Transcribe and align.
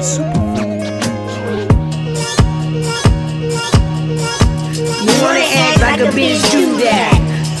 You 0.00 0.06
wanna 5.20 5.44
act 5.44 5.80
like 5.84 6.00
a 6.00 6.08
bitch, 6.16 6.40
do 6.50 6.72
that. 6.80 7.12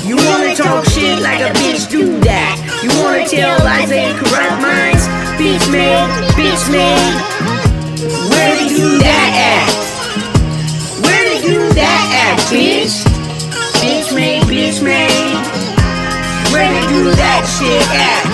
You 0.06 0.16
wanna 0.16 0.56
talk 0.56 0.86
shit 0.86 1.20
like 1.20 1.40
a 1.40 1.52
bitch, 1.60 1.90
do 1.90 2.18
that. 2.20 2.56
You 2.82 2.88
wanna 3.04 3.28
tell 3.28 3.58
lies 3.60 3.92
and 3.92 4.16
corrupt 4.16 4.56
minds, 4.62 5.04
bitch 5.36 5.70
man, 5.70 6.08
bitch 6.32 6.64
man. 6.72 7.12
Where 8.32 8.56
did 8.56 8.72
you 8.72 8.96
that 9.04 9.30
at? 9.36 9.68
Where 11.04 11.22
did 11.22 11.44
you 11.44 11.60
that 11.74 12.04
at, 12.24 12.40
bitch? 12.48 13.04
Bitch 13.84 14.14
man, 14.16 14.40
bitch 14.44 14.80
man. 14.82 15.44
Where 16.52 16.72
did 16.72 16.88
you 16.88 17.04
that 17.20 17.44
shit 17.60 17.84
at? 18.00 18.24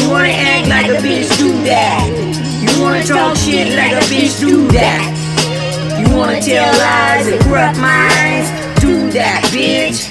You 0.00 0.08
wanna 0.08 0.32
act 0.32 0.68
like 0.68 0.88
a 0.88 0.96
bitch, 1.04 1.28
do 1.36 1.52
that. 1.64 2.49
You 2.80 2.86
wanna 2.86 3.04
talk 3.04 3.36
shit 3.36 3.76
like 3.76 3.92
a 3.92 4.00
bitch, 4.08 4.40
do 4.40 4.66
that. 4.72 5.04
You 6.00 6.16
wanna 6.16 6.40
tell 6.40 6.64
lies 6.80 7.28
and 7.28 7.36
corrupt 7.44 7.76
minds, 7.76 8.48
do 8.80 9.12
that, 9.12 9.44
bitch. 9.52 10.08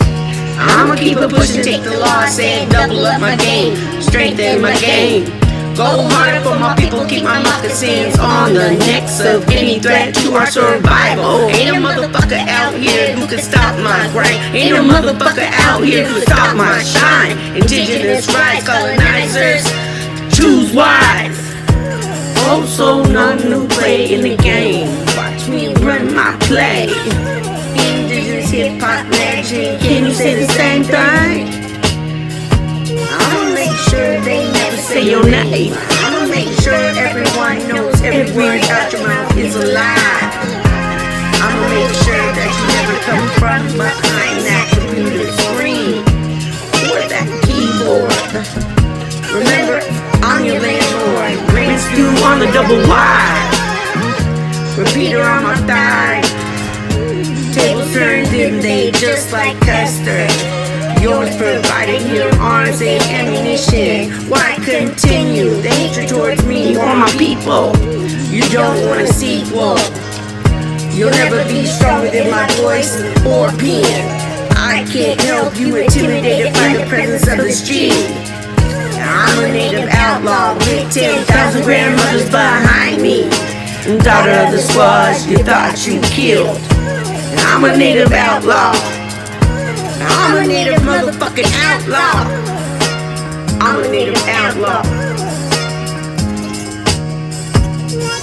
I'ma 0.53 0.93
keep 0.93 1.17
it 1.17 1.31
pushing, 1.33 1.63
take 1.63 1.81
the 1.81 1.97
loss 1.97 2.37
and 2.37 2.69
double 2.69 3.03
up 3.07 3.19
my 3.19 3.35
game, 3.37 3.73
strengthen 3.99 4.61
my 4.61 4.77
game. 4.77 5.25
Go 5.73 6.13
harder 6.13 6.45
for 6.45 6.61
my 6.61 6.75
people, 6.77 7.09
keep 7.09 7.23
my 7.23 7.41
moccasins 7.41 8.19
on 8.19 8.53
the 8.53 8.77
necks 8.85 9.19
of 9.19 9.49
any 9.49 9.79
threat 9.79 10.13
to 10.21 10.37
our 10.37 10.45
survival. 10.45 11.49
Ain't 11.49 11.73
a 11.73 11.81
motherfucker 11.81 12.37
out 12.53 12.77
here 12.77 13.17
who 13.17 13.25
can 13.25 13.41
stop 13.41 13.81
my 13.81 14.05
grind. 14.13 14.37
Ain't 14.53 14.77
a 14.77 14.85
motherfucker 14.85 15.49
out 15.65 15.81
here 15.81 16.05
who 16.05 16.21
can 16.21 16.27
stop 16.29 16.55
my 16.55 16.77
shine. 16.85 17.33
Indigenous 17.57 18.29
rights, 18.29 18.69
colonizers, 18.69 19.65
choose 20.37 20.71
wise. 20.71 21.48
Oh, 22.51 22.61
also 22.61 23.03
none 23.03 23.37
new 23.47 23.67
play 23.67 24.11
in 24.11 24.21
the 24.21 24.35
game. 24.35 24.87
Watch 25.15 25.47
me 25.47 25.71
run 25.85 26.15
my 26.15 26.35
play. 26.41 26.87
Indigenous 27.77 28.49
hip 28.49 28.81
hop 28.81 29.07
legend, 29.11 29.79
can 29.81 30.05
you 30.05 30.11
say 30.11 30.33
the 30.33 30.51
same 30.53 30.83
thing? 30.83 31.47
I'ma 33.21 33.53
make 33.53 33.77
sure 33.89 34.19
they 34.21 34.51
never 34.51 34.77
say 34.77 35.11
your 35.11 35.29
name. 35.29 35.73
I'ma 36.03 36.25
make 36.27 36.49
sure 36.61 36.73
everyone 36.73 37.67
knows 37.67 38.01
every 38.01 38.35
word 38.35 38.63
out 38.63 38.91
your 38.93 39.07
mouth 39.07 39.37
is 39.37 39.55
a 39.55 39.67
lie. 39.67 39.98
Double 52.69 52.87
wide. 52.87 53.49
Repeater 54.77 55.23
on 55.23 55.43
my 55.43 55.55
thigh. 55.65 56.21
Tables 57.53 57.91
turned 57.93 58.27
in 58.33 58.59
they 58.59 58.91
just 58.91 59.31
like 59.31 59.59
custard. 59.61 60.29
Yours 61.01 61.35
providing 61.37 62.13
your 62.13 62.33
arms 62.35 62.81
and 62.81 63.01
ammunition. 63.03 64.11
Why 64.29 64.55
continue 64.55 65.49
the 65.61 65.69
hatred 65.69 66.09
towards 66.09 66.45
me 66.45 66.77
or 66.77 66.95
my 66.95 67.09
people? 67.17 67.75
You 68.29 68.43
don't 68.49 68.85
want 68.85 69.01
a 69.01 69.07
sequel. 69.07 69.77
You'll 70.93 71.11
never 71.11 71.43
be 71.45 71.65
stronger 71.65 72.11
than 72.11 72.29
my 72.29 72.47
voice 72.61 73.01
or 73.25 73.49
pen. 73.57 74.51
I 74.57 74.85
can't 74.91 75.19
help 75.21 75.57
you 75.57 75.75
intimidated 75.77 76.53
by 76.53 76.77
the 76.77 76.85
presence 76.87 77.27
of 77.31 77.37
this 77.37 77.67
G. 77.67 78.38
I'm 78.97 79.43
a 79.43 79.51
native 79.51 79.89
outlaw 79.89 80.55
with 80.55 80.93
10,000 80.93 81.63
grandmothers 81.63 82.29
behind 82.29 83.01
me. 83.01 83.29
Daughter 84.03 84.31
of 84.31 84.51
the 84.51 84.59
squads 84.59 85.27
you 85.27 85.37
thought 85.37 85.85
you 85.85 85.99
killed. 86.01 86.57
I'm 87.49 87.63
a 87.65 87.75
native 87.75 88.11
outlaw. 88.11 88.73
I'm 90.01 90.37
a 90.37 90.47
native 90.47 90.79
motherfucking 90.81 91.51
outlaw. 91.67 92.23
I'm 93.59 93.83
a 93.83 93.89
native 93.89 94.21
outlaw. 94.27 94.81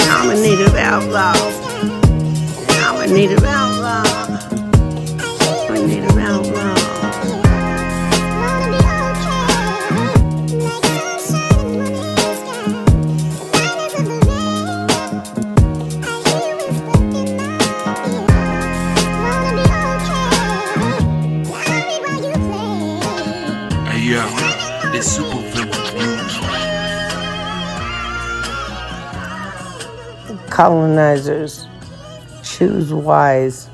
I'm 0.08 0.30
a 0.30 0.34
native 0.34 0.74
outlaw. 0.74 1.34
I'm 2.86 3.10
a 3.10 3.12
native 3.12 3.44
outlaw. 3.44 4.05
Colonizers, 30.56 31.66
choose 32.42 32.90
wise. 32.90 33.68